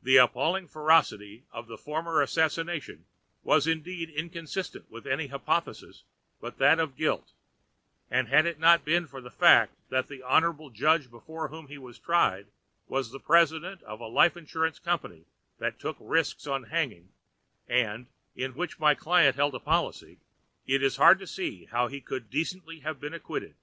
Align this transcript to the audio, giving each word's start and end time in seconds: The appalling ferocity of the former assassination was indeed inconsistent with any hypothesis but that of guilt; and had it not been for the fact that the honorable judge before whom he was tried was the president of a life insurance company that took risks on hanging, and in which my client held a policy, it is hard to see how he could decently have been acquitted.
The 0.00 0.16
appalling 0.18 0.68
ferocity 0.68 1.42
of 1.50 1.66
the 1.66 1.76
former 1.76 2.22
assassination 2.22 3.04
was 3.42 3.66
indeed 3.66 4.08
inconsistent 4.10 4.88
with 4.92 5.08
any 5.08 5.26
hypothesis 5.26 6.04
but 6.40 6.58
that 6.58 6.78
of 6.78 6.96
guilt; 6.96 7.32
and 8.08 8.28
had 8.28 8.46
it 8.46 8.60
not 8.60 8.84
been 8.84 9.08
for 9.08 9.20
the 9.20 9.28
fact 9.28 9.74
that 9.88 10.06
the 10.06 10.22
honorable 10.22 10.70
judge 10.70 11.10
before 11.10 11.48
whom 11.48 11.66
he 11.66 11.78
was 11.78 11.98
tried 11.98 12.46
was 12.86 13.10
the 13.10 13.18
president 13.18 13.82
of 13.82 13.98
a 13.98 14.06
life 14.06 14.36
insurance 14.36 14.78
company 14.78 15.24
that 15.58 15.80
took 15.80 15.96
risks 15.98 16.46
on 16.46 16.62
hanging, 16.70 17.08
and 17.66 18.06
in 18.36 18.54
which 18.54 18.78
my 18.78 18.94
client 18.94 19.34
held 19.34 19.56
a 19.56 19.58
policy, 19.58 20.20
it 20.68 20.80
is 20.80 20.94
hard 20.94 21.18
to 21.18 21.26
see 21.26 21.64
how 21.72 21.88
he 21.88 22.00
could 22.00 22.30
decently 22.30 22.78
have 22.78 23.00
been 23.00 23.14
acquitted. 23.14 23.56